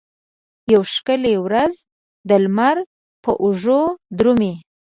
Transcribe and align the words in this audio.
یوه 0.73 0.87
ښکلې 0.95 1.33
ورځ 1.45 1.75
د 2.29 2.31
لمر 2.43 2.77
په 3.23 3.31
اوږو 3.43 3.81
درومې 4.17 4.53